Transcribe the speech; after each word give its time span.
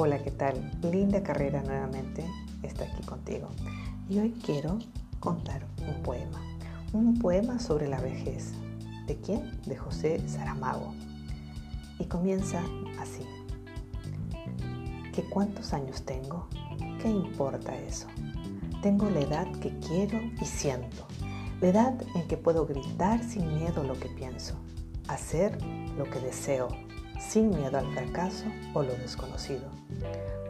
Hola, 0.00 0.22
¿qué 0.22 0.30
tal? 0.30 0.70
Linda 0.92 1.24
carrera 1.24 1.60
nuevamente 1.60 2.24
está 2.62 2.84
aquí 2.84 3.02
contigo. 3.02 3.48
Y 4.08 4.20
hoy 4.20 4.30
quiero 4.46 4.78
contar 5.18 5.66
un 5.88 6.04
poema. 6.04 6.40
Un 6.92 7.18
poema 7.18 7.58
sobre 7.58 7.88
la 7.88 8.00
vejez. 8.00 8.52
¿De 9.08 9.16
quién? 9.16 9.60
De 9.66 9.76
José 9.76 10.22
Saramago. 10.28 10.94
Y 11.98 12.04
comienza 12.04 12.62
así. 13.00 13.26
¿Qué 15.12 15.24
cuántos 15.24 15.72
años 15.72 16.02
tengo? 16.02 16.46
¿Qué 17.02 17.10
importa 17.10 17.76
eso? 17.76 18.06
Tengo 18.82 19.10
la 19.10 19.18
edad 19.18 19.50
que 19.60 19.76
quiero 19.80 20.20
y 20.40 20.44
siento. 20.44 21.08
La 21.60 21.70
edad 21.70 22.00
en 22.14 22.28
que 22.28 22.36
puedo 22.36 22.66
gritar 22.66 23.24
sin 23.24 23.52
miedo 23.56 23.82
lo 23.82 23.98
que 23.98 24.08
pienso. 24.10 24.54
Hacer 25.08 25.58
lo 25.96 26.04
que 26.04 26.20
deseo 26.20 26.68
sin 27.18 27.50
miedo 27.50 27.78
al 27.78 27.92
fracaso 27.92 28.46
o 28.74 28.82
lo 28.82 28.94
desconocido, 28.94 29.68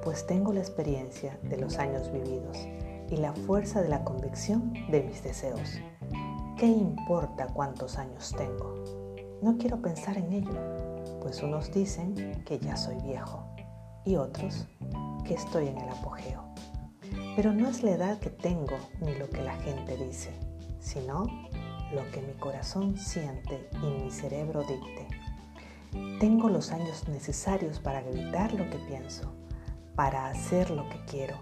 pues 0.03 0.27
tengo 0.27 0.53
la 0.53 0.61
experiencia 0.61 1.39
de 1.43 1.57
los 1.57 1.79
años 1.79 2.13
vividos 2.13 2.69
y 3.11 3.17
la 3.17 3.33
fuerza 3.33 3.83
de 3.83 3.89
la 3.89 4.05
convicción 4.05 4.73
de 4.91 5.03
mis 5.03 5.23
deseos. 5.23 5.81
¿Qué 6.57 6.67
importa 6.67 7.47
cuántos 7.47 7.99
años 7.99 8.35
tengo? 8.37 8.85
No 9.43 9.57
quiero 9.59 9.81
pensar 9.81 10.19
en 10.19 10.33
ello, 10.33 11.21
pues 11.21 11.43
unos 11.43 11.73
dicen 11.73 12.43
que 12.45 12.59
ya 12.59 12.77
soy 12.77 12.97
viejo 13.03 13.45
y 14.05 14.17
otros 14.17 14.67
que 15.25 15.35
estoy 15.35 15.69
en 15.69 15.79
el 15.79 15.89
apogeo. 15.89 16.45
Pero 17.37 17.53
no 17.53 17.69
es 17.69 17.83
la 17.83 17.93
edad 17.93 18.19
que 18.19 18.31
tengo 18.31 18.77
ni 19.01 19.15
lo 19.15 19.29
que 19.31 19.43
la 19.43 19.55
gente 19.57 19.97
dice, 19.97 20.31
sino 20.81 21.25
lo 21.93 22.11
que 22.11 22.21
mi 22.21 22.35
corazón 22.35 22.97
siente 22.99 23.69
y 23.83 24.03
mi 24.03 24.11
cerebro 24.11 24.63
dicte. 24.65 25.07
Tengo 26.21 26.49
los 26.49 26.73
años 26.73 27.09
necesarios 27.09 27.79
para 27.79 28.03
gritar 28.03 28.53
lo 28.53 28.69
que 28.71 28.79
pienso, 28.89 29.33
para 29.95 30.29
hacer 30.29 30.71
lo 30.71 30.89
que 30.89 30.99
quiero, 31.07 31.37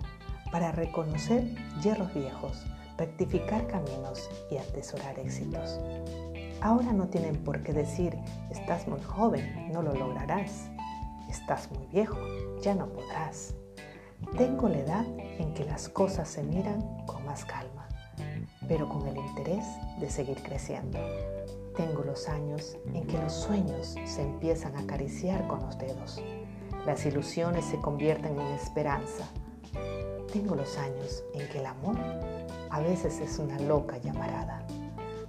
para 0.53 0.73
reconocer 0.73 1.45
hierros 1.83 2.13
viejos, 2.15 2.65
rectificar 2.97 3.67
caminos 3.67 4.29
y 4.51 4.57
atesorar 4.57 5.19
éxitos. 5.19 5.81
Ahora 6.61 6.93
no 6.93 7.09
tienen 7.09 7.37
por 7.37 7.63
qué 7.63 7.73
decir, 7.73 8.17
estás 8.51 8.89
muy 8.89 9.03
joven, 9.03 9.71
no 9.73 9.83
lo 9.83 9.95
lograrás. 9.95 10.71
Estás 11.29 11.71
muy 11.73 11.87
viejo, 11.89 12.19
ya 12.63 12.75
no 12.75 12.87
podrás. 12.87 13.55
Tengo 14.37 14.69
la 14.69 14.79
edad 14.79 15.07
en 15.39 15.53
que 15.55 15.65
las 15.65 15.89
cosas 15.89 16.29
se 16.29 16.43
miran 16.43 16.81
con 17.07 17.25
más 17.25 17.45
calma, 17.45 17.89
pero 18.69 18.89
con 18.89 19.07
el 19.07 19.17
interés 19.17 19.67
de 20.01 20.09
seguir 20.09 20.43
creciendo. 20.43 20.99
Tengo 21.77 22.05
los 22.05 22.27
años 22.27 22.79
en 22.95 23.07
que 23.07 23.19
los 23.19 23.35
sueños 23.35 23.97
se 24.07 24.23
empiezan 24.23 24.75
a 24.77 24.81
acariciar 24.81 25.47
con 25.47 25.61
los 25.61 25.77
dedos. 25.77 26.23
Las 26.87 27.05
ilusiones 27.05 27.67
se 27.67 27.77
convierten 27.77 28.41
en 28.41 28.47
esperanza. 28.55 29.29
Tengo 30.33 30.55
los 30.55 30.79
años 30.79 31.23
en 31.35 31.47
que 31.49 31.59
el 31.59 31.67
amor 31.67 31.99
a 32.71 32.81
veces 32.81 33.21
es 33.21 33.39
una 33.39 33.59
loca 33.59 33.99
llamarada, 33.99 34.67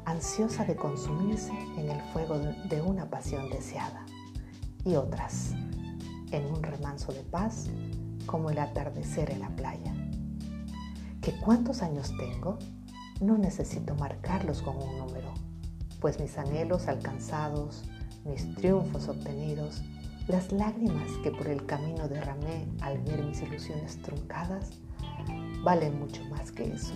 ansiosa 0.06 0.64
de 0.64 0.78
consumirse 0.78 1.52
en 1.78 1.90
el 1.90 2.02
fuego 2.14 2.38
de 2.38 2.82
una 2.82 3.10
pasión 3.10 3.50
deseada. 3.50 4.06
Y 4.86 4.96
otras, 4.96 5.52
en 6.32 6.46
un 6.46 6.64
remanso 6.64 7.12
de 7.12 7.24
paz 7.24 7.68
como 8.26 8.52
el 8.52 8.60
atardecer 8.60 9.32
en 9.32 9.42
la 9.42 9.50
playa. 9.50 9.94
¿Que 11.22 11.34
cuántos 11.42 11.82
años 11.82 12.14
tengo? 12.18 12.58
No 13.20 13.38
necesito 13.38 13.96
marcarlos 13.96 14.62
con 14.62 14.78
un 14.78 14.98
número 14.98 15.34
pues 16.00 16.20
mis 16.20 16.38
anhelos 16.38 16.88
alcanzados, 16.88 17.84
mis 18.26 18.54
triunfos 18.56 19.08
obtenidos, 19.08 19.82
las 20.28 20.52
lágrimas 20.52 21.10
que 21.24 21.32
por 21.32 21.48
el 21.48 21.66
camino 21.66 22.08
derramé 22.08 22.68
al 22.82 23.00
ver 23.00 23.24
mis 23.24 23.42
ilusiones 23.42 24.02
truncadas, 24.02 24.72
valen 25.64 26.00
mucho 26.00 26.24
más 26.26 26.52
que 26.52 26.74
eso. 26.74 26.94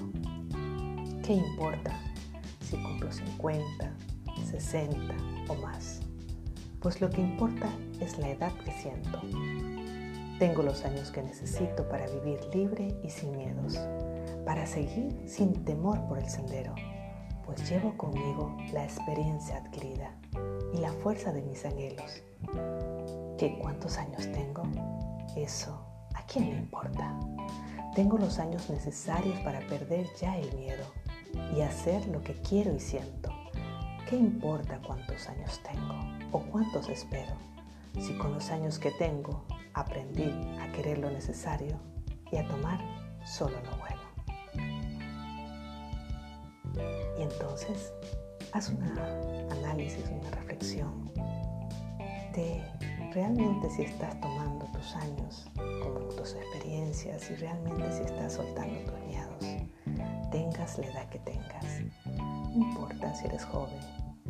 ¿Qué 1.23 1.34
importa 1.34 1.97
si 2.59 2.78
cumplo 2.78 3.11
50, 3.11 3.94
60 4.50 5.16
o 5.47 5.56
más? 5.56 6.01
Pues 6.81 7.00
lo 7.00 7.09
que 7.09 7.22
importa 7.22 7.69
es 8.00 8.17
la 8.17 8.29
edad 8.29 8.51
que 8.66 8.72
siento. 8.73 9.22
Tengo 10.40 10.63
los 10.63 10.84
años 10.84 11.11
que 11.11 11.22
necesito 11.22 11.88
para 11.88 12.07
vivir 12.07 12.40
libre 12.53 13.00
y 13.03 13.09
sin 13.09 13.38
miedos, 13.38 13.79
para 14.45 14.66
seguir 14.66 15.16
sin 15.28 15.53
temor 15.63 16.06
por 16.07 16.17
el 16.17 16.28
sendero 16.28 16.73
pues 17.46 17.69
llevo 17.69 17.96
conmigo 17.97 18.56
la 18.74 18.84
experiencia 18.84 19.57
adquirida 19.57 20.12
y 20.74 20.78
la 20.78 20.91
fuerza 20.91 21.31
de 21.31 21.41
mis 21.41 21.66
anhelos. 21.66 22.24
¿Qué 23.38 23.57
cuántos 23.59 23.97
años 23.97 24.31
tengo? 24.31 24.63
Eso, 25.35 25.85
¿a 26.13 26.25
quién 26.25 26.50
le 26.50 26.56
importa? 26.57 27.19
Tengo 27.96 28.18
los 28.18 28.40
años 28.40 28.69
necesarios 28.69 29.40
para 29.41 29.59
perder 29.68 30.07
ya 30.19 30.38
el 30.38 30.56
miedo 30.56 30.85
y 31.56 31.62
hacer 31.62 32.07
lo 32.07 32.22
que 32.22 32.35
quiero 32.41 32.74
y 32.74 32.79
siento. 32.79 33.31
¿Qué 34.09 34.16
importa 34.16 34.81
cuántos 34.85 35.28
años 35.29 35.62
tengo 35.63 35.96
o 36.31 36.40
cuántos 36.52 36.90
espero? 36.90 37.34
Si 38.00 38.18
con 38.18 38.34
los 38.34 38.50
años 38.50 38.79
que 38.79 38.91
tengo 38.91 39.44
aprendí 39.73 40.31
a 40.59 40.72
querer 40.72 40.97
lo 40.97 41.09
necesario 41.09 41.79
y 42.31 42.38
a 42.38 42.47
tomar 42.47 42.79
solo 43.25 43.58
lo 43.62 43.78
bueno. 43.78 44.00
Entonces 47.21 47.93
haz 48.51 48.69
un 48.69 48.81
análisis, 49.51 50.03
una 50.09 50.31
reflexión 50.31 51.11
de 52.33 52.63
realmente 53.13 53.69
si 53.69 53.83
estás 53.83 54.19
tomando 54.21 54.65
tus 54.67 54.95
años 54.95 55.45
como 55.83 55.99
tus 56.15 56.33
experiencias 56.33 57.29
y 57.29 57.35
realmente 57.35 57.91
si 57.91 58.03
estás 58.03 58.33
soltando 58.33 58.79
tus 58.79 58.99
miedos, 59.01 59.67
tengas 60.31 60.77
la 60.79 60.87
edad 60.87 61.09
que 61.09 61.19
tengas. 61.19 61.65
No 62.05 62.65
importa 62.69 63.13
si 63.13 63.27
eres 63.27 63.45
joven, 63.45 63.79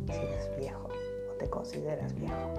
si 0.06 0.18
eres 0.18 0.56
viejo 0.58 0.88
o 1.30 1.38
te 1.38 1.48
consideras 1.48 2.14
viejo. 2.14 2.54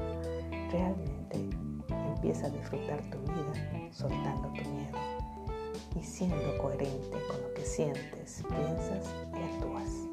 Realmente 0.72 1.58
empieza 1.90 2.48
a 2.48 2.50
disfrutar 2.50 3.02
tu 3.10 3.20
vida 3.20 3.92
soltando 3.92 4.48
tu 4.54 4.70
miedo 4.70 4.98
y 5.96 6.04
siendo 6.04 6.58
coherente 6.58 7.18
con 7.28 7.42
lo 7.42 7.54
que 7.54 7.66
sientes, 7.66 8.44
piensas 8.50 9.14
y 9.34 9.56
actúas. 9.56 10.13